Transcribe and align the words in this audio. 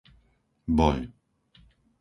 Boľ 0.77 0.97